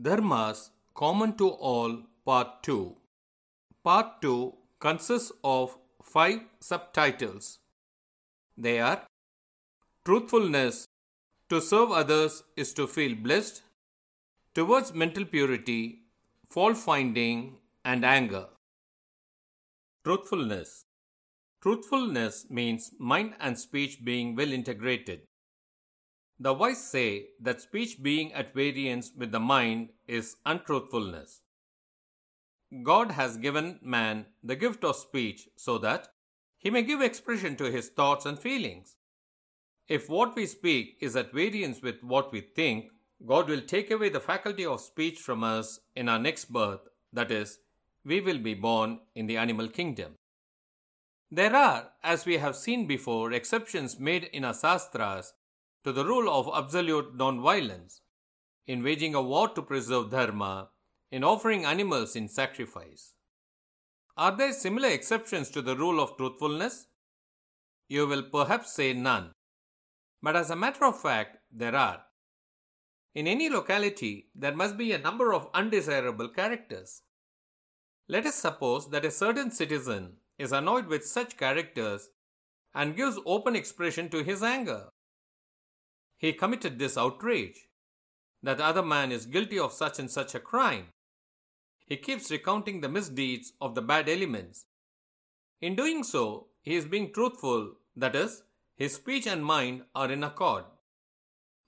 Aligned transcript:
Dharmas 0.00 0.70
Common 0.94 1.36
to 1.38 1.48
All 1.48 2.02
Part 2.24 2.62
2 2.62 2.94
Part 3.82 4.22
2 4.22 4.54
consists 4.78 5.32
of 5.42 5.76
five 6.00 6.38
subtitles. 6.60 7.58
They 8.56 8.78
are 8.78 9.02
Truthfulness 10.04 10.86
To 11.50 11.60
serve 11.60 11.90
others 11.90 12.44
is 12.56 12.72
to 12.74 12.86
feel 12.86 13.16
blessed, 13.16 13.62
towards 14.54 14.94
mental 14.94 15.24
purity, 15.24 16.02
fault 16.48 16.76
finding, 16.76 17.56
and 17.84 18.04
anger. 18.04 18.46
Truthfulness 20.04 20.84
Truthfulness 21.60 22.46
means 22.48 22.92
mind 23.00 23.34
and 23.40 23.58
speech 23.58 24.04
being 24.04 24.36
well 24.36 24.52
integrated. 24.52 25.27
The 26.40 26.52
wise 26.54 26.84
say 26.84 27.30
that 27.40 27.60
speech 27.60 28.00
being 28.00 28.32
at 28.32 28.54
variance 28.54 29.10
with 29.16 29.32
the 29.32 29.40
mind 29.40 29.90
is 30.06 30.36
untruthfulness. 30.46 31.42
God 32.82 33.12
has 33.12 33.36
given 33.36 33.80
man 33.82 34.26
the 34.42 34.54
gift 34.54 34.84
of 34.84 34.96
speech 34.96 35.48
so 35.56 35.78
that 35.78 36.08
he 36.58 36.70
may 36.70 36.82
give 36.82 37.00
expression 37.00 37.56
to 37.56 37.70
his 37.70 37.88
thoughts 37.88 38.26
and 38.26 38.38
feelings. 38.38 38.96
If 39.88 40.08
what 40.08 40.36
we 40.36 40.46
speak 40.46 40.96
is 41.00 41.16
at 41.16 41.32
variance 41.32 41.82
with 41.82 42.04
what 42.04 42.30
we 42.30 42.40
think, 42.40 42.90
God 43.26 43.48
will 43.48 43.62
take 43.62 43.90
away 43.90 44.10
the 44.10 44.20
faculty 44.20 44.64
of 44.64 44.80
speech 44.80 45.18
from 45.18 45.42
us 45.42 45.80
in 45.96 46.08
our 46.08 46.18
next 46.18 46.52
birth, 46.52 46.80
that 47.12 47.32
is, 47.32 47.58
we 48.04 48.20
will 48.20 48.38
be 48.38 48.54
born 48.54 49.00
in 49.14 49.26
the 49.26 49.38
animal 49.38 49.68
kingdom. 49.68 50.14
There 51.30 51.54
are, 51.54 51.88
as 52.02 52.26
we 52.26 52.38
have 52.38 52.54
seen 52.54 52.86
before, 52.86 53.32
exceptions 53.32 53.98
made 53.98 54.24
in 54.24 54.44
our 54.44 54.54
sastras 54.54 55.32
to 55.84 55.92
the 55.92 56.04
rule 56.04 56.28
of 56.28 56.50
absolute 56.54 57.16
non-violence, 57.16 58.02
in 58.66 58.82
waging 58.82 59.14
a 59.14 59.22
war 59.22 59.48
to 59.48 59.62
preserve 59.62 60.10
dharma, 60.10 60.68
in 61.10 61.24
offering 61.24 61.64
animals 61.64 62.14
in 62.14 62.28
sacrifice. 62.28 63.14
Are 64.16 64.36
there 64.36 64.52
similar 64.52 64.88
exceptions 64.88 65.48
to 65.50 65.62
the 65.62 65.76
rule 65.76 66.00
of 66.00 66.16
truthfulness? 66.16 66.88
You 67.88 68.06
will 68.06 68.24
perhaps 68.24 68.74
say 68.74 68.92
none. 68.92 69.32
But 70.22 70.36
as 70.36 70.50
a 70.50 70.56
matter 70.56 70.84
of 70.84 71.00
fact, 71.00 71.38
there 71.50 71.74
are. 71.74 72.02
In 73.14 73.26
any 73.26 73.48
locality, 73.48 74.28
there 74.34 74.54
must 74.54 74.76
be 74.76 74.92
a 74.92 74.98
number 74.98 75.32
of 75.32 75.48
undesirable 75.54 76.28
characters. 76.28 77.02
Let 78.08 78.26
us 78.26 78.34
suppose 78.34 78.90
that 78.90 79.04
a 79.04 79.10
certain 79.10 79.50
citizen 79.50 80.14
is 80.38 80.52
annoyed 80.52 80.86
with 80.86 81.06
such 81.06 81.36
characters 81.36 82.10
and 82.74 82.96
gives 82.96 83.18
open 83.24 83.56
expression 83.56 84.08
to 84.10 84.22
his 84.22 84.42
anger. 84.42 84.88
He 86.18 86.32
committed 86.32 86.78
this 86.78 86.98
outrage. 86.98 87.68
That 88.42 88.60
other 88.60 88.82
man 88.82 89.12
is 89.12 89.24
guilty 89.24 89.58
of 89.58 89.72
such 89.72 89.98
and 89.98 90.10
such 90.10 90.34
a 90.34 90.40
crime. 90.40 90.88
He 91.86 91.96
keeps 91.96 92.30
recounting 92.30 92.80
the 92.80 92.88
misdeeds 92.88 93.52
of 93.60 93.74
the 93.74 93.82
bad 93.82 94.08
elements. 94.08 94.66
In 95.60 95.74
doing 95.74 96.04
so, 96.04 96.48
he 96.60 96.74
is 96.74 96.84
being 96.84 97.12
truthful, 97.12 97.76
that 97.96 98.14
is, 98.14 98.42
his 98.76 98.94
speech 98.94 99.26
and 99.26 99.44
mind 99.44 99.82
are 99.94 100.10
in 100.10 100.22
accord. 100.22 100.64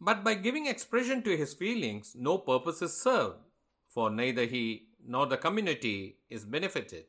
But 0.00 0.24
by 0.24 0.34
giving 0.34 0.66
expression 0.66 1.22
to 1.22 1.36
his 1.36 1.54
feelings, 1.54 2.14
no 2.18 2.38
purpose 2.38 2.82
is 2.82 3.00
served, 3.00 3.38
for 3.88 4.10
neither 4.10 4.44
he 4.44 4.88
nor 5.06 5.26
the 5.26 5.36
community 5.36 6.18
is 6.28 6.44
benefited. 6.44 7.04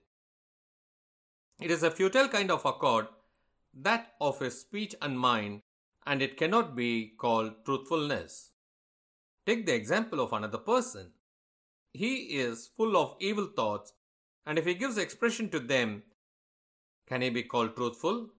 It 1.59 1.71
is 1.71 1.83
a 1.83 1.91
futile 1.91 2.27
kind 2.27 2.51
of 2.51 2.65
accord, 2.65 3.07
that 3.73 4.13
of 4.19 4.39
his 4.39 4.59
speech 4.59 4.95
and 5.01 5.19
mind, 5.19 5.61
and 6.05 6.21
it 6.21 6.37
cannot 6.37 6.75
be 6.75 7.13
called 7.17 7.65
truthfulness. 7.65 8.51
Take 9.45 9.65
the 9.65 9.75
example 9.75 10.19
of 10.19 10.33
another 10.33 10.57
person. 10.57 11.11
He 11.93 12.39
is 12.39 12.69
full 12.75 12.95
of 12.95 13.15
evil 13.19 13.47
thoughts, 13.55 13.93
and 14.45 14.57
if 14.57 14.65
he 14.65 14.73
gives 14.73 14.97
expression 14.97 15.49
to 15.49 15.59
them, 15.59 16.03
can 17.07 17.21
he 17.21 17.29
be 17.29 17.43
called 17.43 17.75
truthful? 17.75 18.29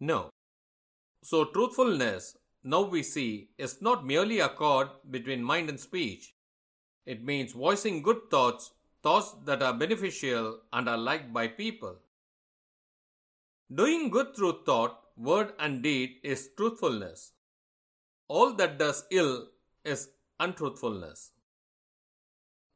No. 0.00 0.30
So, 1.22 1.46
truthfulness, 1.46 2.36
now 2.62 2.82
we 2.82 3.02
see, 3.02 3.48
is 3.56 3.80
not 3.80 4.06
merely 4.06 4.40
a 4.40 4.46
accord 4.46 4.88
between 5.10 5.42
mind 5.42 5.68
and 5.70 5.80
speech. 5.80 6.34
It 7.06 7.24
means 7.24 7.52
voicing 7.52 8.02
good 8.02 8.30
thoughts, 8.30 8.72
thoughts 9.02 9.34
that 9.44 9.62
are 9.62 9.72
beneficial 9.72 10.60
and 10.72 10.88
are 10.88 10.98
liked 10.98 11.32
by 11.32 11.48
people. 11.48 11.96
Doing 13.74 14.10
good 14.10 14.36
through 14.36 14.64
thought, 14.64 15.03
word, 15.16 15.52
and 15.58 15.82
deed 15.82 16.16
is 16.22 16.50
truthfulness. 16.56 17.32
All 18.28 18.54
that 18.54 18.78
does 18.78 19.04
ill 19.10 19.48
is 19.84 20.10
untruthfulness. 20.40 21.32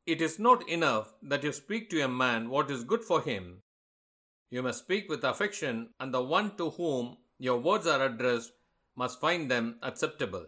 It 0.07 0.23
is 0.23 0.39
not 0.39 0.69
enough 0.69 1.15
that 1.23 1.45
you 1.45 1.53
speak 1.53 1.91
to 1.91 2.01
a 2.01 2.09
man 2.09 2.49
what 2.49 2.71
is 2.71 2.85
good 2.85 3.05
for 3.05 3.21
him. 3.21 3.63
You 4.51 4.63
must 4.63 4.85
speak 4.85 5.09
with 5.09 5.25
affection, 5.25 5.91
and 6.01 6.15
the 6.15 6.23
one 6.23 6.57
to 6.57 6.71
whom 6.71 7.19
your 7.39 7.59
words 7.59 7.87
are 7.87 8.05
addressed 8.05 8.53
must 8.97 9.21
find 9.21 9.51
them 9.51 9.79
acceptable. 9.83 10.47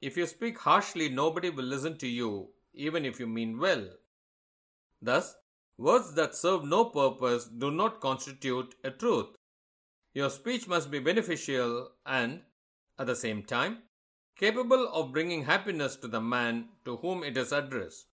If 0.00 0.16
you 0.16 0.26
speak 0.26 0.58
harshly, 0.58 1.08
nobody 1.08 1.50
will 1.50 1.64
listen 1.64 1.96
to 1.98 2.06
you, 2.06 2.50
even 2.74 3.06
if 3.06 3.18
you 3.18 3.26
mean 3.26 3.58
well. 3.58 3.88
Thus, 5.00 5.34
words 5.78 6.14
that 6.14 6.34
serve 6.34 6.64
no 6.64 6.84
purpose 6.86 7.46
do 7.46 7.70
not 7.70 8.00
constitute 8.00 8.74
a 8.84 8.90
truth. 8.90 9.28
Your 10.14 10.30
speech 10.30 10.68
must 10.68 10.92
be 10.92 11.00
beneficial 11.00 11.90
and, 12.06 12.42
at 12.98 13.08
the 13.08 13.16
same 13.16 13.42
time, 13.42 13.78
capable 14.36 14.88
of 14.92 15.12
bringing 15.12 15.44
happiness 15.44 15.96
to 15.96 16.08
the 16.08 16.20
man 16.20 16.68
to 16.84 16.96
whom 16.98 17.24
it 17.24 17.36
is 17.36 17.50
addressed. 17.50 18.06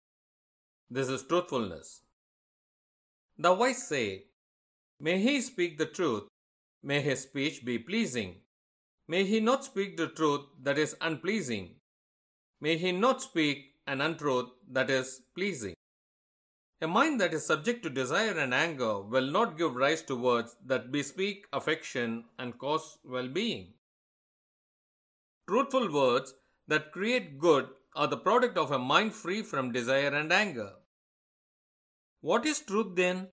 This 0.90 1.10
is 1.10 1.24
truthfulness. 1.24 2.04
The 3.38 3.54
wise 3.54 3.86
say, 3.86 4.24
May 5.02 5.20
he 5.20 5.42
speak 5.42 5.78
the 5.78 5.86
truth, 5.86 6.24
may 6.82 7.02
his 7.02 7.22
speech 7.24 7.66
be 7.66 7.78
pleasing. 7.78 8.36
May 9.08 9.26
he 9.26 9.42
not 9.42 9.66
speak 9.66 9.98
the 9.98 10.08
truth 10.08 10.42
that 10.62 10.78
is 10.78 10.96
unpleasing. 11.02 11.76
May 12.62 12.78
he 12.78 12.94
not 12.94 13.22
speak 13.22 13.76
an 13.88 14.00
untruth 14.02 14.50
that 14.72 14.90
is 14.90 15.22
pleasing. 15.36 15.74
A 16.82 16.88
mind 16.88 17.20
that 17.20 17.34
is 17.34 17.46
subject 17.46 17.84
to 17.84 17.90
desire 17.90 18.38
and 18.38 18.54
anger 18.54 19.02
will 19.02 19.30
not 19.30 19.58
give 19.58 19.76
rise 19.76 20.02
to 20.04 20.16
words 20.16 20.56
that 20.66 20.92
bespeak 20.92 21.46
affection 21.52 22.26
and 22.38 22.58
cause 22.58 22.98
well 23.04 23.28
being. 23.28 23.74
Truthful 25.48 25.92
words 25.92 26.34
that 26.68 26.94
create 26.94 27.38
good 27.38 27.68
are 27.96 28.08
the 28.08 28.18
product 28.18 28.58
of 28.58 28.72
a 28.72 28.80
mind 28.80 29.14
free 29.14 29.42
from 29.42 29.74
desire 29.74 30.14
and 30.14 30.32
anger. 30.32 30.72
What 32.22 32.46
is 32.46 32.60
truth 32.62 32.96
then? 32.96 33.30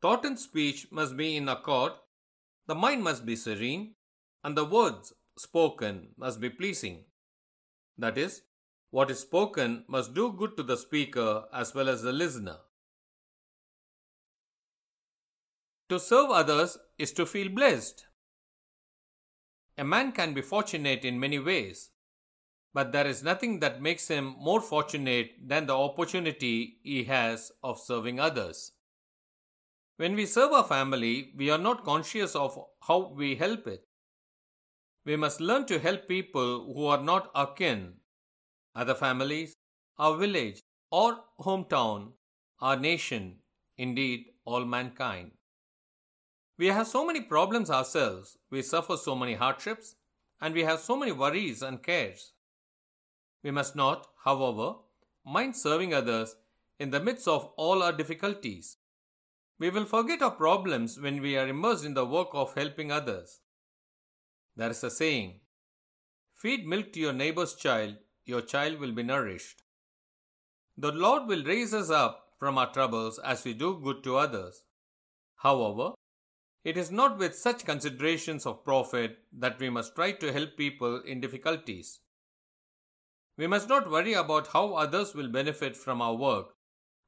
Thought 0.00 0.24
and 0.24 0.38
speech 0.38 0.86
must 0.92 1.16
be 1.16 1.36
in 1.36 1.48
accord, 1.48 1.92
the 2.66 2.74
mind 2.74 3.02
must 3.02 3.26
be 3.26 3.34
serene, 3.34 3.94
and 4.44 4.56
the 4.56 4.64
words 4.64 5.12
spoken 5.36 6.08
must 6.16 6.40
be 6.40 6.50
pleasing. 6.50 7.04
That 7.98 8.18
is, 8.18 8.42
what 8.92 9.10
is 9.10 9.20
spoken 9.20 9.84
must 9.88 10.12
do 10.12 10.30
good 10.38 10.54
to 10.54 10.62
the 10.62 10.76
speaker 10.76 11.44
as 11.50 11.74
well 11.74 11.88
as 11.88 12.02
the 12.02 12.12
listener. 12.12 12.56
To 15.88 15.98
serve 15.98 16.30
others 16.30 16.76
is 16.98 17.10
to 17.12 17.24
feel 17.24 17.48
blessed. 17.48 18.04
A 19.78 19.84
man 19.84 20.12
can 20.12 20.34
be 20.34 20.42
fortunate 20.42 21.06
in 21.06 21.18
many 21.18 21.38
ways, 21.38 21.88
but 22.74 22.92
there 22.92 23.06
is 23.06 23.22
nothing 23.22 23.60
that 23.60 23.80
makes 23.80 24.08
him 24.08 24.36
more 24.38 24.60
fortunate 24.60 25.30
than 25.42 25.66
the 25.66 25.76
opportunity 25.76 26.76
he 26.82 27.04
has 27.04 27.50
of 27.62 27.80
serving 27.80 28.20
others. 28.20 28.72
When 29.96 30.14
we 30.14 30.26
serve 30.26 30.52
our 30.52 30.64
family, 30.64 31.32
we 31.34 31.48
are 31.48 31.64
not 31.66 31.84
conscious 31.84 32.36
of 32.36 32.62
how 32.86 33.14
we 33.16 33.36
help 33.36 33.66
it. 33.66 33.86
We 35.06 35.16
must 35.16 35.40
learn 35.40 35.64
to 35.66 35.78
help 35.78 36.08
people 36.08 36.74
who 36.74 36.86
are 36.86 37.02
not 37.02 37.30
our 37.34 37.54
kin, 37.54 37.94
other 38.74 38.94
families, 38.94 39.54
our 39.98 40.16
village 40.16 40.60
or 40.90 41.18
hometown, 41.40 42.12
our 42.60 42.76
nation, 42.76 43.36
indeed 43.76 44.26
all 44.44 44.64
mankind. 44.64 45.32
We 46.58 46.66
have 46.68 46.86
so 46.86 47.04
many 47.06 47.20
problems 47.22 47.70
ourselves, 47.70 48.38
we 48.50 48.62
suffer 48.62 48.96
so 48.96 49.14
many 49.16 49.34
hardships, 49.34 49.96
and 50.40 50.54
we 50.54 50.64
have 50.64 50.80
so 50.80 50.96
many 50.96 51.12
worries 51.12 51.62
and 51.62 51.82
cares. 51.82 52.32
We 53.42 53.50
must 53.50 53.74
not, 53.74 54.06
however, 54.24 54.74
mind 55.24 55.56
serving 55.56 55.94
others 55.94 56.36
in 56.78 56.90
the 56.90 57.00
midst 57.00 57.26
of 57.26 57.50
all 57.56 57.82
our 57.82 57.92
difficulties. 57.92 58.76
We 59.58 59.70
will 59.70 59.84
forget 59.84 60.22
our 60.22 60.32
problems 60.32 60.98
when 60.98 61.20
we 61.20 61.36
are 61.36 61.48
immersed 61.48 61.84
in 61.84 61.94
the 61.94 62.06
work 62.06 62.28
of 62.32 62.54
helping 62.54 62.90
others. 62.90 63.40
There 64.56 64.70
is 64.70 64.82
a 64.84 64.90
saying 64.90 65.40
Feed 66.34 66.66
milk 66.66 66.92
to 66.92 67.00
your 67.00 67.12
neighbor's 67.12 67.54
child, 67.54 67.96
your 68.24 68.40
child 68.40 68.78
will 68.78 68.92
be 68.92 69.02
nourished. 69.02 69.62
The 70.76 70.92
Lord 70.92 71.26
will 71.26 71.44
raise 71.44 71.74
us 71.74 71.90
up 71.90 72.28
from 72.38 72.58
our 72.58 72.72
troubles 72.72 73.18
as 73.18 73.44
we 73.44 73.54
do 73.54 73.80
good 73.82 74.02
to 74.04 74.16
others. 74.16 74.62
However, 75.36 75.92
it 76.64 76.76
is 76.76 76.90
not 76.90 77.18
with 77.18 77.34
such 77.34 77.64
considerations 77.64 78.46
of 78.46 78.64
profit 78.64 79.18
that 79.32 79.58
we 79.58 79.68
must 79.68 79.94
try 79.94 80.12
to 80.12 80.32
help 80.32 80.56
people 80.56 81.02
in 81.02 81.20
difficulties. 81.20 82.00
We 83.36 83.46
must 83.46 83.68
not 83.68 83.90
worry 83.90 84.12
about 84.12 84.48
how 84.48 84.74
others 84.74 85.14
will 85.14 85.28
benefit 85.28 85.76
from 85.76 86.00
our 86.00 86.14
work, 86.14 86.54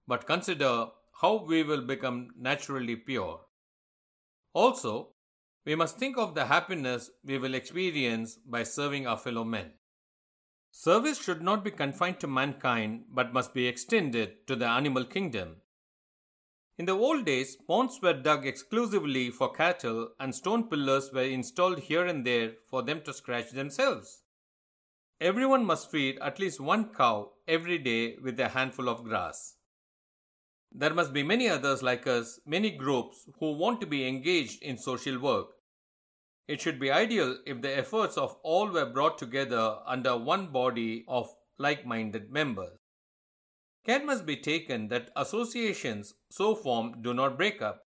but 0.08 0.26
consider 0.26 0.87
how 1.20 1.44
we 1.44 1.62
will 1.62 1.82
become 1.82 2.31
naturally 2.38 2.96
pure. 2.96 3.40
Also, 4.52 5.10
we 5.64 5.75
must 5.75 5.99
think 5.99 6.19
of 6.19 6.34
the 6.34 6.46
happiness 6.46 7.10
we 7.25 7.38
will 7.38 7.55
experience 7.55 8.37
by 8.37 8.62
serving 8.62 9.06
our 9.06 9.17
fellow 9.17 9.44
men. 9.44 9.72
Service 10.76 11.22
should 11.22 11.40
not 11.40 11.62
be 11.62 11.70
confined 11.70 12.18
to 12.18 12.26
mankind 12.26 13.04
but 13.08 13.32
must 13.32 13.54
be 13.54 13.68
extended 13.68 14.44
to 14.48 14.56
the 14.56 14.66
animal 14.66 15.04
kingdom. 15.04 15.58
In 16.76 16.86
the 16.86 16.96
old 16.96 17.24
days, 17.24 17.54
ponds 17.54 18.00
were 18.02 18.12
dug 18.12 18.44
exclusively 18.44 19.30
for 19.30 19.52
cattle 19.52 20.08
and 20.18 20.34
stone 20.34 20.68
pillars 20.68 21.12
were 21.12 21.22
installed 21.22 21.78
here 21.78 22.04
and 22.04 22.26
there 22.26 22.54
for 22.68 22.82
them 22.82 23.02
to 23.02 23.14
scratch 23.14 23.52
themselves. 23.52 24.24
Everyone 25.20 25.64
must 25.64 25.92
feed 25.92 26.18
at 26.18 26.40
least 26.40 26.58
one 26.58 26.92
cow 26.92 27.30
every 27.46 27.78
day 27.78 28.16
with 28.20 28.40
a 28.40 28.48
handful 28.48 28.88
of 28.88 29.04
grass. 29.04 29.54
There 30.72 30.92
must 30.92 31.12
be 31.12 31.22
many 31.22 31.48
others 31.48 31.84
like 31.84 32.08
us, 32.08 32.40
many 32.44 32.72
groups 32.72 33.30
who 33.38 33.52
want 33.52 33.80
to 33.80 33.86
be 33.86 34.08
engaged 34.08 34.60
in 34.60 34.76
social 34.76 35.20
work. 35.20 35.53
It 36.46 36.61
should 36.61 36.79
be 36.79 36.91
ideal 36.91 37.38
if 37.46 37.62
the 37.62 37.76
efforts 37.76 38.19
of 38.19 38.37
all 38.43 38.69
were 38.69 38.85
brought 38.85 39.19
together 39.19 39.79
under 39.87 40.17
one 40.17 40.49
body 40.49 41.05
of 41.08 41.35
like 41.58 41.87
minded 41.87 42.31
members. 42.31 42.79
Care 43.87 44.05
must 44.05 44.26
be 44.26 44.37
taken 44.37 44.88
that 44.88 45.11
associations 45.17 46.14
so 46.31 46.55
formed 46.55 47.02
do 47.02 47.14
not 47.14 47.37
break 47.37 47.62
up. 47.62 47.87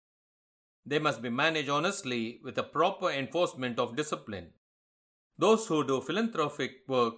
They 0.86 1.00
must 1.00 1.22
be 1.22 1.30
managed 1.30 1.70
honestly 1.70 2.40
with 2.44 2.58
a 2.58 2.64
proper 2.64 3.10
enforcement 3.10 3.80
of 3.80 3.96
discipline. 3.96 4.52
Those 5.38 5.68
who 5.68 5.86
do 5.86 6.02
philanthropic 6.02 6.72
work 6.88 7.16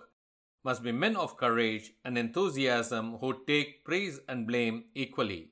must 0.63 0.83
be 0.83 0.91
men 0.91 1.15
of 1.15 1.37
courage 1.37 1.91
and 2.05 2.17
enthusiasm 2.17 3.17
who 3.19 3.43
take 3.47 3.83
praise 3.83 4.19
and 4.27 4.45
blame 4.45 4.85
equally. 4.93 5.51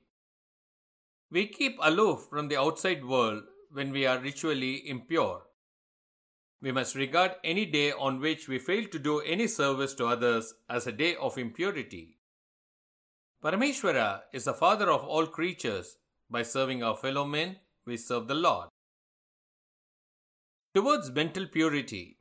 We 1.30 1.46
keep 1.46 1.78
aloof 1.80 2.26
from 2.28 2.48
the 2.48 2.58
outside 2.58 3.04
world 3.04 3.44
when 3.70 3.90
we 3.92 4.06
are 4.06 4.18
ritually 4.18 4.88
impure. 4.88 5.42
We 6.62 6.72
must 6.72 6.94
regard 6.94 7.36
any 7.42 7.64
day 7.64 7.92
on 7.92 8.20
which 8.20 8.46
we 8.46 8.58
fail 8.58 8.84
to 8.88 8.98
do 8.98 9.20
any 9.20 9.46
service 9.46 9.94
to 9.94 10.06
others 10.06 10.54
as 10.68 10.86
a 10.86 10.92
day 10.92 11.16
of 11.16 11.38
impurity. 11.38 12.18
Parameshwara 13.42 14.22
is 14.32 14.44
the 14.44 14.52
father 14.52 14.90
of 14.90 15.02
all 15.02 15.26
creatures. 15.26 15.96
By 16.28 16.42
serving 16.42 16.82
our 16.82 16.96
fellow 16.96 17.24
men, 17.24 17.56
we 17.86 17.96
serve 17.96 18.28
the 18.28 18.34
Lord. 18.34 18.68
Towards 20.74 21.10
mental 21.10 21.46
purity, 21.46 22.18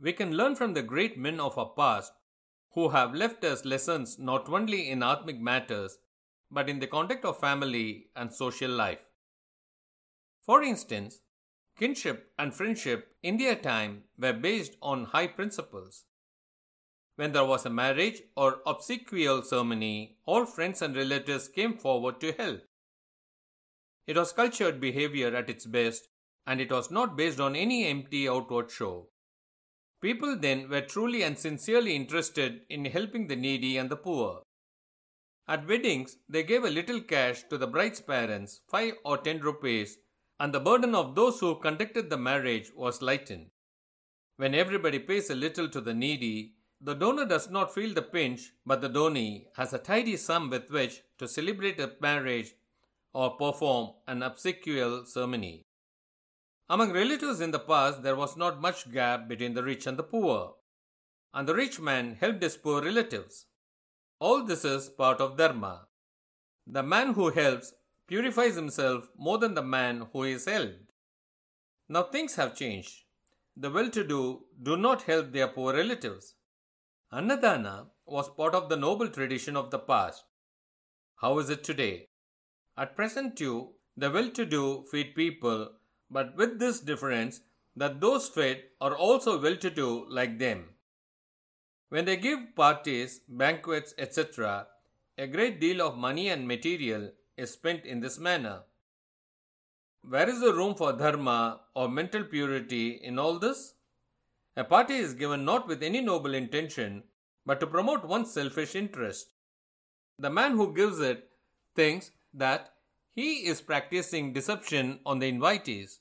we 0.00 0.12
can 0.12 0.36
learn 0.36 0.54
from 0.54 0.72
the 0.72 0.82
great 0.82 1.18
men 1.18 1.40
of 1.40 1.58
our 1.58 1.72
past 1.76 2.12
who 2.72 2.88
have 2.90 3.14
left 3.14 3.44
us 3.44 3.64
lessons 3.64 4.18
not 4.18 4.48
only 4.48 4.88
in 4.88 5.00
Atmic 5.00 5.38
matters 5.38 5.98
but 6.50 6.68
in 6.68 6.78
the 6.78 6.86
conduct 6.86 7.24
of 7.24 7.38
family 7.38 8.06
and 8.16 8.32
social 8.32 8.70
life. 8.70 9.10
For 10.40 10.62
instance, 10.62 11.20
kinship 11.78 12.32
and 12.38 12.54
friendship 12.54 13.14
in 13.22 13.36
their 13.36 13.56
time 13.56 14.04
were 14.18 14.32
based 14.32 14.76
on 14.80 15.04
high 15.04 15.26
principles. 15.26 16.04
When 17.16 17.32
there 17.32 17.44
was 17.44 17.64
a 17.64 17.70
marriage 17.70 18.22
or 18.36 18.60
obsequial 18.66 19.44
ceremony, 19.44 20.18
all 20.26 20.46
friends 20.46 20.82
and 20.82 20.96
relatives 20.96 21.48
came 21.48 21.76
forward 21.76 22.20
to 22.20 22.32
help. 22.32 22.62
It 24.06 24.16
was 24.16 24.32
cultured 24.32 24.80
behavior 24.80 25.34
at 25.34 25.48
its 25.48 25.64
best, 25.64 26.08
and 26.46 26.60
it 26.60 26.70
was 26.70 26.90
not 26.90 27.16
based 27.16 27.40
on 27.40 27.56
any 27.56 27.86
empty 27.86 28.28
outward 28.28 28.70
show. 28.70 29.08
People 30.02 30.36
then 30.36 30.68
were 30.68 30.82
truly 30.82 31.22
and 31.22 31.38
sincerely 31.38 31.96
interested 31.96 32.62
in 32.68 32.84
helping 32.84 33.28
the 33.28 33.36
needy 33.36 33.78
and 33.78 33.88
the 33.88 33.96
poor. 33.96 34.42
At 35.46 35.66
weddings, 35.68 36.18
they 36.28 36.42
gave 36.42 36.64
a 36.64 36.70
little 36.70 37.00
cash 37.00 37.44
to 37.44 37.56
the 37.56 37.66
bride's 37.66 38.00
parents, 38.00 38.60
5 38.68 38.94
or 39.04 39.18
10 39.18 39.40
rupees, 39.40 39.98
and 40.40 40.52
the 40.52 40.60
burden 40.60 40.94
of 40.94 41.14
those 41.14 41.40
who 41.40 41.54
conducted 41.60 42.10
the 42.10 42.16
marriage 42.16 42.70
was 42.74 43.02
lightened. 43.02 43.50
When 44.36 44.54
everybody 44.54 44.98
pays 44.98 45.30
a 45.30 45.34
little 45.34 45.68
to 45.68 45.80
the 45.80 45.94
needy, 45.94 46.54
the 46.80 46.94
donor 46.94 47.24
does 47.24 47.50
not 47.50 47.72
feel 47.72 47.94
the 47.94 48.02
pinch, 48.02 48.52
but 48.66 48.80
the 48.80 48.88
donee 48.88 49.46
has 49.56 49.72
a 49.72 49.78
tidy 49.78 50.16
sum 50.16 50.50
with 50.50 50.70
which 50.70 51.02
to 51.18 51.28
celebrate 51.28 51.80
a 51.80 51.92
marriage 52.00 52.54
or 53.12 53.36
perform 53.36 53.92
an 54.08 54.22
obsequial 54.22 55.06
ceremony. 55.06 55.62
Among 56.68 56.92
relatives 56.92 57.40
in 57.40 57.52
the 57.52 57.58
past, 57.58 58.02
there 58.02 58.16
was 58.16 58.36
not 58.36 58.60
much 58.60 58.90
gap 58.90 59.28
between 59.28 59.54
the 59.54 59.62
rich 59.62 59.86
and 59.86 59.96
the 59.96 60.02
poor, 60.02 60.54
and 61.32 61.48
the 61.48 61.54
rich 61.54 61.78
man 61.78 62.16
helped 62.20 62.42
his 62.42 62.56
poor 62.56 62.82
relatives. 62.82 63.46
All 64.18 64.44
this 64.44 64.64
is 64.64 64.88
part 64.88 65.20
of 65.20 65.36
Dharma. 65.36 65.86
The 66.66 66.82
man 66.82 67.12
who 67.12 67.30
helps 67.30 67.72
purifies 68.06 68.56
himself 68.56 69.08
more 69.16 69.38
than 69.38 69.54
the 69.54 69.62
man 69.62 70.06
who 70.12 70.24
is 70.24 70.44
helped. 70.44 70.92
Now 71.88 72.04
things 72.04 72.36
have 72.36 72.56
changed. 72.56 73.04
The 73.56 73.70
well 73.70 73.90
to 73.90 74.04
do 74.04 74.44
do 74.62 74.76
not 74.76 75.02
help 75.02 75.32
their 75.32 75.48
poor 75.48 75.74
relatives. 75.74 76.34
Annadana 77.12 77.86
was 78.06 78.28
part 78.28 78.54
of 78.54 78.68
the 78.68 78.76
noble 78.76 79.08
tradition 79.08 79.56
of 79.56 79.70
the 79.70 79.78
past. 79.78 80.24
How 81.16 81.38
is 81.38 81.48
it 81.50 81.62
today? 81.62 82.08
At 82.76 82.96
present, 82.96 83.36
too, 83.36 83.70
the 83.96 84.10
well 84.10 84.30
to 84.30 84.44
do 84.44 84.84
feed 84.90 85.14
people, 85.14 85.70
but 86.10 86.36
with 86.36 86.58
this 86.58 86.80
difference 86.80 87.40
that 87.76 88.00
those 88.00 88.28
fed 88.28 88.64
are 88.80 88.96
also 88.96 89.40
well 89.40 89.56
to 89.56 89.70
do 89.70 90.06
like 90.08 90.38
them. 90.38 90.70
When 91.88 92.04
they 92.04 92.16
give 92.16 92.56
parties, 92.56 93.20
banquets, 93.28 93.94
etc., 93.96 94.66
a 95.16 95.28
great 95.28 95.60
deal 95.60 95.80
of 95.80 95.96
money 95.96 96.28
and 96.28 96.48
material 96.48 97.12
is 97.36 97.50
spent 97.52 97.84
in 97.84 98.00
this 98.00 98.18
manner. 98.18 98.62
Where 100.02 100.28
is 100.28 100.40
the 100.40 100.52
room 100.52 100.74
for 100.74 100.92
dharma 100.92 101.60
or 101.74 101.88
mental 101.88 102.24
purity 102.24 103.00
in 103.02 103.18
all 103.18 103.38
this? 103.38 103.74
A 104.56 104.64
party 104.64 104.94
is 104.94 105.14
given 105.14 105.44
not 105.44 105.66
with 105.66 105.82
any 105.82 106.00
noble 106.00 106.34
intention, 106.34 107.04
but 107.46 107.58
to 107.60 107.66
promote 107.66 108.04
one's 108.04 108.32
selfish 108.32 108.74
interest. 108.74 109.32
The 110.18 110.30
man 110.30 110.52
who 110.52 110.74
gives 110.74 111.00
it 111.00 111.30
thinks 111.74 112.10
that 112.32 112.74
he 113.14 113.46
is 113.46 113.60
practicing 113.60 114.32
deception 114.32 115.00
on 115.06 115.18
the 115.18 115.30
invitees. 115.30 115.98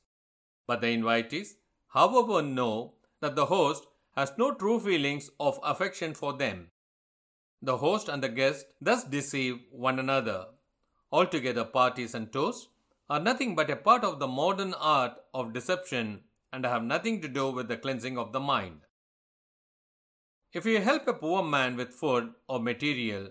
But 0.68 0.82
the 0.82 0.96
invitees, 0.96 1.54
however, 1.88 2.42
know 2.42 2.94
that 3.22 3.36
the 3.36 3.48
host 3.48 3.88
has 4.16 4.34
no 4.38 4.54
true 4.54 4.80
feelings 4.80 5.30
of 5.40 5.60
affection 5.64 6.14
for 6.14 6.34
them. 6.34 6.70
The 7.62 7.78
host 7.78 8.10
and 8.10 8.22
the 8.22 8.30
guest 8.30 8.66
thus 8.82 9.04
deceive 9.04 9.60
one 9.72 9.98
another. 9.98 10.48
Altogether, 11.14 11.64
parties 11.64 12.16
and 12.16 12.34
toasts 12.34 12.70
are 13.08 13.20
nothing 13.20 13.54
but 13.54 13.70
a 13.70 13.76
part 13.76 14.04
of 14.04 14.18
the 14.18 14.28
modern 14.28 14.74
art 14.74 15.14
of 15.32 15.54
deception 15.54 16.22
and 16.52 16.66
have 16.66 16.84
nothing 16.84 17.22
to 17.22 17.28
do 17.28 17.52
with 17.52 17.68
the 17.68 17.78
cleansing 17.78 18.18
of 18.18 18.32
the 18.34 18.40
mind. 18.40 18.80
If 20.54 20.66
you 20.66 20.82
help 20.82 21.08
a 21.08 21.14
poor 21.14 21.44
man 21.44 21.76
with 21.76 21.94
food 21.94 22.34
or 22.48 22.60
material, 22.60 23.30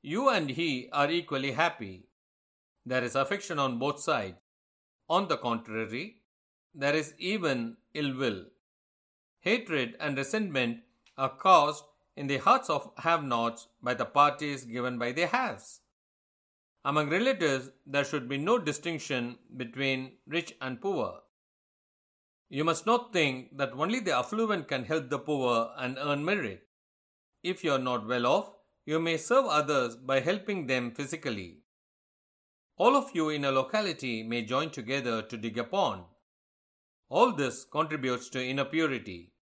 you 0.00 0.30
and 0.30 0.48
he 0.48 0.88
are 0.90 1.10
equally 1.10 1.52
happy. 1.52 2.06
There 2.86 3.04
is 3.04 3.14
affection 3.14 3.58
on 3.58 3.78
both 3.78 4.00
sides. 4.00 4.38
On 5.10 5.28
the 5.28 5.36
contrary, 5.36 6.22
there 6.74 6.94
is 6.94 7.12
even 7.18 7.76
ill 7.92 8.16
will. 8.16 8.44
Hatred 9.40 9.96
and 10.00 10.16
resentment 10.16 10.78
are 11.18 11.36
caused 11.36 11.84
in 12.16 12.26
the 12.26 12.38
hearts 12.38 12.70
of 12.70 12.90
have 12.98 13.22
nots 13.22 13.68
by 13.82 13.92
the 13.92 14.06
parties 14.06 14.64
given 14.64 14.98
by 14.98 15.12
the 15.12 15.26
haves. 15.26 15.80
Among 16.88 17.10
relatives, 17.10 17.70
there 17.86 18.02
should 18.02 18.30
be 18.30 18.38
no 18.38 18.58
distinction 18.58 19.36
between 19.58 20.12
rich 20.26 20.54
and 20.58 20.80
poor. 20.80 21.20
You 22.48 22.64
must 22.64 22.86
not 22.86 23.12
think 23.12 23.58
that 23.58 23.74
only 23.74 24.00
the 24.00 24.16
affluent 24.16 24.68
can 24.68 24.84
help 24.84 25.10
the 25.10 25.18
poor 25.18 25.70
and 25.76 25.98
earn 26.00 26.24
merit. 26.24 26.66
If 27.42 27.62
you 27.62 27.72
are 27.72 27.78
not 27.78 28.08
well 28.08 28.24
off, 28.24 28.54
you 28.86 28.98
may 29.00 29.18
serve 29.18 29.44
others 29.44 29.96
by 29.96 30.20
helping 30.20 30.66
them 30.66 30.92
physically. 30.92 31.58
All 32.78 32.96
of 32.96 33.10
you 33.12 33.28
in 33.28 33.44
a 33.44 33.52
locality 33.52 34.22
may 34.22 34.46
join 34.46 34.70
together 34.70 35.20
to 35.20 35.36
dig 35.36 35.58
a 35.58 35.64
pond. 35.64 36.04
All 37.10 37.32
this 37.32 37.66
contributes 37.70 38.30
to 38.30 38.42
inner 38.42 38.64
purity. 38.64 39.34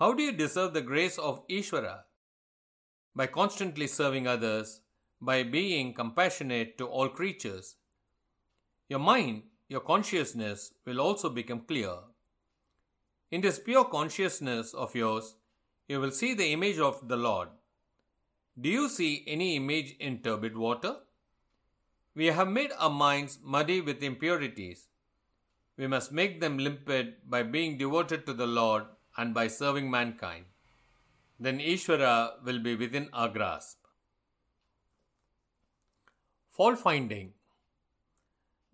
How 0.00 0.12
do 0.12 0.24
you 0.24 0.32
deserve 0.32 0.74
the 0.74 0.82
grace 0.82 1.18
of 1.18 1.46
Ishvara? 1.46 2.00
By 3.14 3.28
constantly 3.28 3.86
serving 3.86 4.26
others, 4.26 4.80
by 5.22 5.42
being 5.42 5.94
compassionate 5.94 6.76
to 6.76 6.86
all 6.86 7.08
creatures. 7.08 7.76
Your 8.90 8.98
mind 8.98 9.44
your 9.72 9.80
consciousness 9.80 10.74
will 10.84 11.00
also 11.00 11.30
become 11.30 11.60
clear. 11.60 11.94
In 13.30 13.40
this 13.40 13.58
pure 13.58 13.86
consciousness 13.86 14.74
of 14.74 14.94
yours, 14.94 15.36
you 15.88 15.98
will 15.98 16.10
see 16.10 16.34
the 16.34 16.52
image 16.52 16.78
of 16.78 17.08
the 17.08 17.16
Lord. 17.16 17.48
Do 18.60 18.68
you 18.68 18.90
see 18.90 19.24
any 19.26 19.56
image 19.56 19.96
in 19.98 20.18
turbid 20.18 20.58
water? 20.58 20.96
We 22.14 22.26
have 22.26 22.48
made 22.48 22.72
our 22.78 22.90
minds 22.90 23.38
muddy 23.42 23.80
with 23.80 24.02
impurities. 24.02 24.88
We 25.78 25.86
must 25.86 26.12
make 26.12 26.42
them 26.42 26.58
limpid 26.58 27.14
by 27.26 27.42
being 27.42 27.78
devoted 27.78 28.26
to 28.26 28.34
the 28.34 28.46
Lord 28.46 28.84
and 29.16 29.32
by 29.32 29.46
serving 29.48 29.90
mankind. 29.90 30.44
then 31.44 31.58
Ishvara 31.58 32.44
will 32.44 32.58
be 32.64 32.72
within 32.80 33.08
our 33.12 33.28
grasp. 33.36 33.81
Fault 36.62 36.78
finding. 36.78 37.32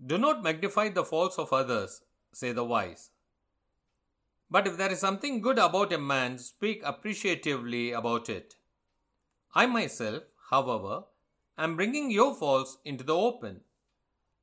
Do 0.07 0.19
not 0.19 0.43
magnify 0.43 0.91
the 0.91 1.05
faults 1.05 1.39
of 1.39 1.55
others, 1.55 2.03
say 2.35 2.53
the 2.53 2.63
wise. 2.63 3.09
But 4.51 4.67
if 4.67 4.77
there 4.77 4.93
is 4.93 4.99
something 4.99 5.41
good 5.41 5.59
about 5.59 5.95
a 5.95 5.97
man, 5.97 6.37
speak 6.37 6.83
appreciatively 6.85 7.93
about 7.93 8.29
it. 8.29 8.57
I 9.55 9.65
myself, 9.65 10.25
however, 10.51 11.05
am 11.57 11.77
bringing 11.77 12.11
your 12.11 12.35
faults 12.35 12.77
into 12.85 13.05
the 13.05 13.17
open. 13.17 13.63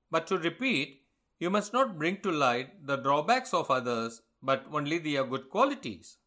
But 0.09 0.25
to 0.25 0.39
repeat, 0.39 1.03
you 1.37 1.51
must 1.51 1.71
not 1.71 1.99
bring 1.99 2.21
to 2.21 2.31
light 2.31 2.87
the 2.87 2.95
drawbacks 2.95 3.53
of 3.53 3.69
others, 3.69 4.23
but 4.41 4.65
only 4.73 4.97
their 4.97 5.23
good 5.23 5.51
qualities. 5.51 6.17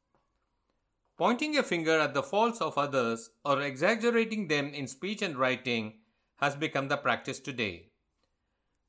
Pointing 1.16 1.58
a 1.58 1.64
finger 1.64 1.98
at 1.98 2.14
the 2.14 2.22
faults 2.22 2.60
of 2.60 2.78
others 2.78 3.30
or 3.44 3.60
exaggerating 3.60 4.46
them 4.46 4.72
in 4.72 4.86
speech 4.86 5.20
and 5.20 5.36
writing 5.36 5.94
has 6.38 6.54
become 6.54 6.88
the 6.88 6.96
practice 6.96 7.40
today. 7.40 7.88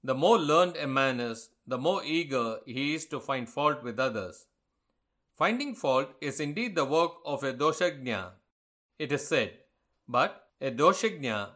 The 0.03 0.15
more 0.15 0.37
learned 0.37 0.77
a 0.77 0.87
man 0.87 1.19
is, 1.19 1.49
the 1.67 1.77
more 1.77 2.03
eager 2.03 2.59
he 2.65 2.93
is 2.93 3.05
to 3.07 3.19
find 3.19 3.49
fault 3.49 3.83
with 3.83 3.99
others. 3.99 4.45
Finding 5.37 5.75
fault 5.75 6.09
is 6.21 6.39
indeed 6.39 6.75
the 6.75 6.85
work 6.85 7.11
of 7.25 7.43
a 7.43 7.53
doshagnya, 7.53 8.31
it 8.97 9.11
is 9.11 9.27
said, 9.27 9.53
but 10.07 10.43
a 10.61 10.71
doshagnya 10.71 11.49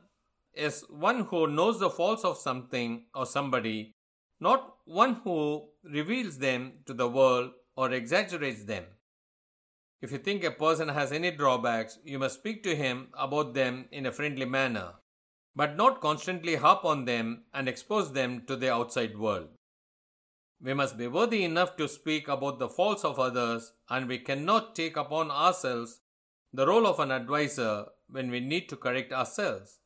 is 0.53 0.85
one 0.89 1.21
who 1.25 1.47
knows 1.47 1.79
the 1.79 1.89
faults 1.89 2.23
of 2.23 2.37
something 2.37 3.05
or 3.13 3.25
somebody, 3.25 3.95
not 4.39 4.75
one 4.85 5.15
who 5.23 5.67
reveals 5.83 6.37
them 6.37 6.73
to 6.85 6.93
the 6.93 7.07
world 7.07 7.51
or 7.75 7.91
exaggerates 7.91 8.63
them. 8.65 8.85
If 10.01 10.11
you 10.11 10.17
think 10.17 10.43
a 10.43 10.51
person 10.51 10.89
has 10.89 11.11
any 11.11 11.31
drawbacks, 11.31 11.99
you 12.03 12.19
must 12.19 12.39
speak 12.39 12.63
to 12.63 12.75
him 12.75 13.07
about 13.17 13.53
them 13.53 13.85
in 13.91 14.05
a 14.05 14.11
friendly 14.11 14.45
manner 14.45 14.93
but 15.55 15.75
not 15.75 16.01
constantly 16.01 16.55
harp 16.55 16.83
on 16.83 17.05
them 17.05 17.43
and 17.53 17.67
expose 17.67 18.13
them 18.13 18.43
to 18.47 18.55
the 18.55 18.71
outside 18.71 19.17
world. 19.17 19.49
We 20.61 20.73
must 20.73 20.97
be 20.97 21.07
worthy 21.07 21.43
enough 21.43 21.75
to 21.77 21.87
speak 21.89 22.27
about 22.27 22.57
the 22.57 22.69
faults 22.69 23.03
of 23.03 23.19
others, 23.19 23.73
and 23.89 24.07
we 24.07 24.17
cannot 24.17 24.75
take 24.75 24.95
upon 24.95 25.29
ourselves 25.29 25.99
the 26.53 26.65
role 26.65 26.87
of 26.87 26.99
an 26.99 27.11
advisor 27.11 27.85
when 28.07 28.31
we 28.31 28.39
need 28.39 28.69
to 28.69 28.77
correct 28.77 29.11
ourselves. 29.11 29.79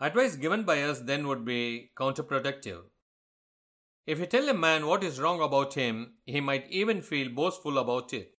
Advice 0.00 0.36
given 0.36 0.62
by 0.62 0.82
us 0.82 1.00
then 1.00 1.26
would 1.26 1.44
be 1.44 1.90
counterproductive. 1.96 2.82
If 4.06 4.18
you 4.18 4.26
tell 4.26 4.48
a 4.48 4.54
man 4.54 4.86
what 4.86 5.04
is 5.04 5.20
wrong 5.20 5.40
about 5.40 5.74
him, 5.74 6.14
he 6.26 6.40
might 6.40 6.66
even 6.70 7.02
feel 7.02 7.28
boastful 7.28 7.78
about 7.78 8.12
it. 8.12 8.34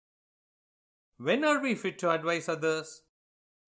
When 1.17 1.43
are 1.43 1.61
we 1.61 1.75
fit 1.75 1.99
to 1.99 2.11
advise 2.11 2.49
others? 2.49 3.03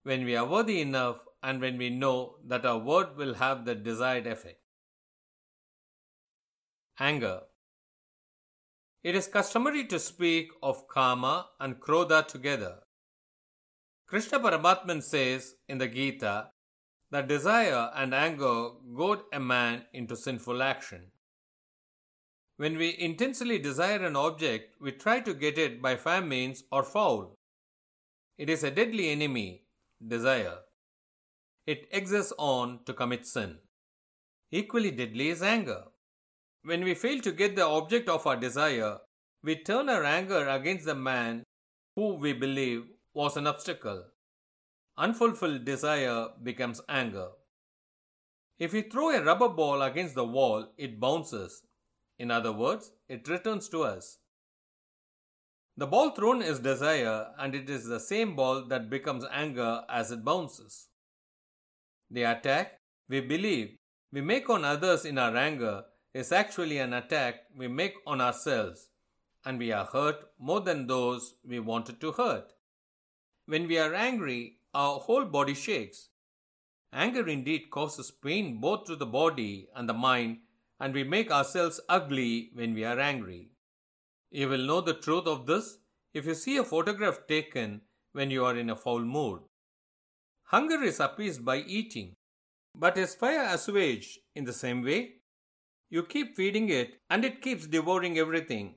When 0.03 0.25
we 0.25 0.35
are 0.35 0.45
worthy 0.45 0.81
enough 0.81 1.24
and 1.45 1.61
when 1.61 1.77
we 1.77 1.89
know 1.91 2.37
that 2.51 2.65
our 2.65 2.79
word 2.79 3.15
will 3.17 3.35
have 3.35 3.65
the 3.65 3.75
desired 3.75 4.25
effect. 4.25 4.61
Anger. 6.99 7.41
It 9.03 9.13
is 9.13 9.27
customary 9.27 9.85
to 9.85 9.99
speak 9.99 10.49
of 10.63 10.87
kama 10.87 11.45
and 11.59 11.79
krodha 11.79 12.27
together. 12.27 12.73
Krishna 14.07 14.39
Paramatman 14.39 15.03
says 15.03 15.53
in 15.69 15.77
the 15.77 15.87
Gita 15.87 16.49
that 17.11 17.27
desire 17.27 17.91
and 17.95 18.15
anger 18.15 18.69
goad 18.97 19.21
a 19.31 19.39
man 19.39 19.83
into 19.93 20.15
sinful 20.15 20.63
action. 20.63 21.11
When 22.57 22.77
we 22.77 22.95
intensely 22.97 23.59
desire 23.59 24.03
an 24.03 24.15
object, 24.15 24.75
we 24.81 24.93
try 24.93 25.19
to 25.19 25.33
get 25.35 25.59
it 25.59 25.81
by 25.81 25.95
fair 25.95 26.21
means 26.21 26.63
or 26.71 26.81
foul. 26.81 27.35
It 28.39 28.49
is 28.49 28.63
a 28.63 28.71
deadly 28.71 29.09
enemy, 29.09 29.65
desire 30.15 30.64
it 31.65 31.87
exerts 31.91 32.31
on 32.37 32.79
to 32.85 32.93
commit 32.93 33.25
sin. 33.25 33.57
Equally 34.51 34.91
deadly 34.91 35.29
is 35.29 35.41
anger. 35.41 35.83
When 36.63 36.83
we 36.83 36.93
fail 36.95 37.19
to 37.21 37.31
get 37.31 37.55
the 37.55 37.65
object 37.65 38.09
of 38.09 38.25
our 38.25 38.35
desire, 38.35 38.97
we 39.43 39.55
turn 39.55 39.89
our 39.89 40.03
anger 40.03 40.47
against 40.47 40.85
the 40.85 40.95
man 40.95 41.43
who 41.95 42.15
we 42.15 42.33
believe 42.33 42.83
was 43.13 43.37
an 43.37 43.47
obstacle. 43.47 44.03
Unfulfilled 44.97 45.65
desire 45.65 46.27
becomes 46.41 46.81
anger. 46.87 47.29
If 48.57 48.73
we 48.73 48.83
throw 48.83 49.09
a 49.09 49.23
rubber 49.23 49.49
ball 49.49 49.81
against 49.81 50.15
the 50.15 50.25
wall, 50.25 50.71
it 50.77 50.99
bounces. 50.99 51.63
In 52.17 52.31
other 52.31 52.53
words, 52.53 52.91
it 53.09 53.27
returns 53.27 53.67
to 53.69 53.83
us. 53.83 54.19
The 55.77 55.87
ball 55.87 56.11
thrown 56.11 56.41
is 56.41 56.59
desire, 56.59 57.27
and 57.37 57.53
it 57.53 57.69
is 57.69 57.85
the 57.85 57.99
same 57.99 58.35
ball 58.35 58.65
that 58.67 58.89
becomes 58.89 59.25
anger 59.29 59.81
as 59.89 60.11
it 60.11 60.23
bounces. 60.23 60.87
The 62.11 62.23
attack 62.23 62.79
we 63.09 63.21
believe 63.21 63.77
we 64.11 64.21
make 64.21 64.49
on 64.49 64.63
others 64.63 65.05
in 65.05 65.17
our 65.17 65.35
anger 65.35 65.83
is 66.13 66.31
actually 66.31 66.77
an 66.77 66.93
attack 66.93 67.41
we 67.57 67.67
make 67.67 67.95
on 68.07 68.21
ourselves, 68.21 68.87
and 69.43 69.59
we 69.59 69.71
are 69.71 69.85
hurt 69.85 70.15
more 70.39 70.61
than 70.61 70.87
those 70.87 71.35
we 71.43 71.59
wanted 71.59 71.99
to 72.01 72.11
hurt. 72.13 72.53
When 73.47 73.67
we 73.67 73.77
are 73.77 73.93
angry, 73.93 74.59
our 74.73 74.99
whole 74.99 75.25
body 75.25 75.53
shakes. 75.53 76.09
Anger 76.93 77.27
indeed 77.27 77.69
causes 77.69 78.11
pain 78.11 78.61
both 78.61 78.85
to 78.85 78.95
the 78.95 79.05
body 79.05 79.67
and 79.75 79.89
the 79.89 79.93
mind, 79.93 80.37
and 80.79 80.93
we 80.93 81.03
make 81.03 81.31
ourselves 81.31 81.81
ugly 81.89 82.51
when 82.53 82.73
we 82.73 82.85
are 82.85 82.99
angry. 82.99 83.49
You 84.31 84.49
will 84.49 84.65
know 84.65 84.81
the 84.81 84.93
truth 84.93 85.27
of 85.27 85.45
this 85.45 85.77
if 86.13 86.25
you 86.25 86.35
see 86.35 86.57
a 86.57 86.63
photograph 86.63 87.27
taken 87.27 87.81
when 88.13 88.31
you 88.31 88.45
are 88.45 88.55
in 88.55 88.69
a 88.69 88.75
foul 88.75 89.01
mood. 89.01 89.41
Hunger 90.55 90.81
is 90.83 91.01
appeased 91.01 91.43
by 91.43 91.57
eating, 91.57 92.13
but 92.73 92.97
is 92.97 93.13
fire 93.13 93.45
assuaged 93.53 94.19
in 94.35 94.45
the 94.45 94.53
same 94.53 94.83
way? 94.83 95.15
You 95.89 96.03
keep 96.03 96.37
feeding 96.37 96.69
it 96.69 97.01
and 97.09 97.25
it 97.25 97.41
keeps 97.41 97.67
devouring 97.67 98.17
everything. 98.17 98.75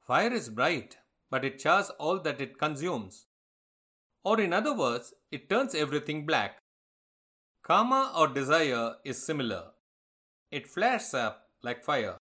Fire 0.00 0.32
is 0.32 0.48
bright, 0.48 0.96
but 1.30 1.44
it 1.44 1.58
chars 1.58 1.90
all 1.98 2.20
that 2.20 2.40
it 2.40 2.56
consumes. 2.58 3.26
Or, 4.24 4.40
in 4.40 4.54
other 4.54 4.74
words, 4.74 5.12
it 5.30 5.50
turns 5.50 5.74
everything 5.74 6.24
black. 6.24 6.56
Kama 7.62 8.14
or 8.16 8.28
desire 8.28 8.94
is 9.04 9.22
similar. 9.22 9.64
It 10.50 10.66
flares 10.66 11.12
up 11.12 11.50
like 11.62 11.84
fire. 11.84 12.16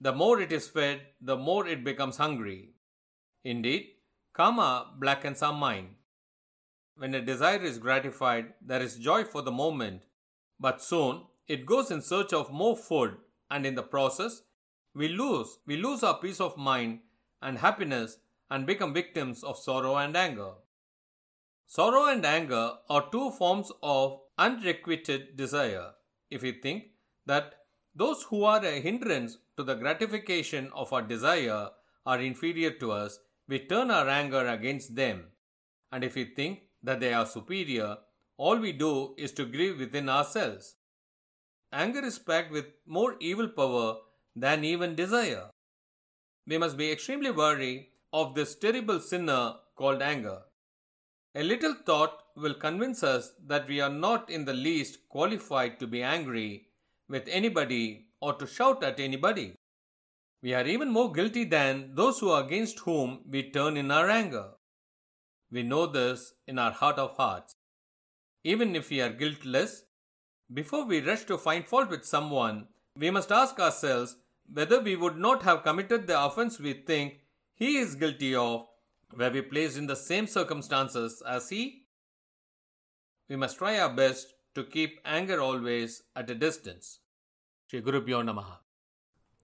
The 0.00 0.12
more 0.12 0.40
it 0.40 0.52
is 0.52 0.68
fed, 0.68 1.00
the 1.20 1.36
more 1.36 1.66
it 1.66 1.82
becomes 1.82 2.18
hungry. 2.18 2.74
Indeed, 3.42 3.86
Kama 4.32 4.92
blackens 5.00 5.42
our 5.42 5.52
mind. 5.52 5.96
When 6.96 7.14
a 7.14 7.20
desire 7.20 7.62
is 7.62 7.78
gratified, 7.78 8.54
there 8.64 8.80
is 8.80 8.96
joy 8.96 9.24
for 9.24 9.42
the 9.42 9.50
moment, 9.50 10.02
but 10.60 10.82
soon 10.82 11.22
it 11.48 11.66
goes 11.66 11.90
in 11.90 12.00
search 12.00 12.32
of 12.32 12.52
more 12.52 12.76
food, 12.76 13.16
and 13.50 13.66
in 13.66 13.74
the 13.74 13.82
process, 13.82 14.42
we 14.94 15.08
lose, 15.08 15.58
we 15.66 15.76
lose 15.76 16.02
our 16.02 16.18
peace 16.18 16.40
of 16.40 16.56
mind 16.56 17.00
and 17.42 17.58
happiness 17.58 18.18
and 18.50 18.66
become 18.66 18.94
victims 18.94 19.42
of 19.42 19.58
sorrow 19.58 19.96
and 19.96 20.16
anger. 20.16 20.52
Sorrow 21.66 22.06
and 22.06 22.24
anger 22.24 22.74
are 22.88 23.10
two 23.10 23.30
forms 23.32 23.72
of 23.82 24.20
unrequited 24.38 25.36
desire. 25.36 25.92
If 26.30 26.42
we 26.42 26.52
think 26.52 26.84
that 27.26 27.54
those 27.94 28.22
who 28.24 28.44
are 28.44 28.64
a 28.64 28.80
hindrance 28.80 29.38
to 29.56 29.64
the 29.64 29.74
gratification 29.74 30.70
of 30.74 30.92
our 30.92 31.02
desire 31.02 31.70
are 32.06 32.20
inferior 32.20 32.70
to 32.70 32.92
us, 32.92 33.18
we 33.48 33.58
turn 33.58 33.90
our 33.90 34.08
anger 34.08 34.46
against 34.46 34.94
them. 34.94 35.24
And 35.90 36.04
if 36.04 36.14
we 36.14 36.24
think 36.24 36.60
that 36.84 37.00
they 37.00 37.12
are 37.12 37.26
superior, 37.26 37.96
all 38.36 38.58
we 38.58 38.72
do 38.72 39.14
is 39.16 39.32
to 39.32 39.44
grieve 39.44 39.78
within 39.78 40.08
ourselves. 40.08 40.76
Anger 41.72 42.04
is 42.04 42.18
packed 42.18 42.52
with 42.52 42.66
more 42.86 43.16
evil 43.20 43.48
power 43.48 43.96
than 44.36 44.64
even 44.64 44.94
desire. 44.94 45.50
We 46.46 46.58
must 46.58 46.76
be 46.76 46.92
extremely 46.92 47.30
wary 47.30 47.88
of 48.12 48.34
this 48.34 48.54
terrible 48.54 49.00
sinner 49.00 49.54
called 49.76 50.02
anger. 50.02 50.42
A 51.34 51.42
little 51.42 51.74
thought 51.86 52.22
will 52.36 52.54
convince 52.54 53.02
us 53.02 53.32
that 53.46 53.66
we 53.66 53.80
are 53.80 53.90
not 53.90 54.30
in 54.30 54.44
the 54.44 54.54
least 54.54 55.08
qualified 55.08 55.80
to 55.80 55.86
be 55.86 56.02
angry 56.02 56.68
with 57.08 57.26
anybody 57.28 58.06
or 58.20 58.34
to 58.34 58.46
shout 58.46 58.84
at 58.84 59.00
anybody. 59.00 59.54
We 60.42 60.54
are 60.54 60.66
even 60.66 60.90
more 60.90 61.12
guilty 61.12 61.44
than 61.44 61.94
those 61.94 62.20
who 62.20 62.30
are 62.30 62.44
against 62.44 62.80
whom 62.80 63.20
we 63.28 63.50
turn 63.50 63.76
in 63.76 63.90
our 63.90 64.10
anger. 64.10 64.50
We 65.54 65.62
know 65.62 65.86
this 65.86 66.32
in 66.48 66.58
our 66.58 66.72
heart 66.72 66.98
of 66.98 67.16
hearts. 67.16 67.54
Even 68.42 68.74
if 68.74 68.90
we 68.90 69.00
are 69.00 69.08
guiltless, 69.08 69.84
before 70.52 70.84
we 70.84 71.00
rush 71.00 71.22
to 71.26 71.38
find 71.38 71.64
fault 71.64 71.90
with 71.90 72.04
someone, 72.04 72.66
we 72.98 73.12
must 73.12 73.30
ask 73.30 73.60
ourselves 73.60 74.16
whether 74.52 74.80
we 74.80 74.96
would 74.96 75.16
not 75.16 75.44
have 75.44 75.62
committed 75.62 76.08
the 76.08 76.20
offense 76.20 76.58
we 76.58 76.72
think 76.72 77.20
he 77.54 77.76
is 77.76 77.94
guilty 77.94 78.34
of 78.34 78.66
were 79.16 79.30
we 79.30 79.42
placed 79.42 79.78
in 79.78 79.86
the 79.86 79.94
same 79.94 80.26
circumstances 80.26 81.22
as 81.24 81.48
he. 81.50 81.84
We 83.28 83.36
must 83.36 83.58
try 83.58 83.78
our 83.78 83.94
best 83.94 84.34
to 84.56 84.64
keep 84.64 84.98
anger 85.04 85.40
always 85.40 86.02
at 86.16 86.30
a 86.30 86.34
distance. 86.34 86.98
Shri 87.68 87.80
Guru 87.80 88.00
Namaha. 88.04 88.63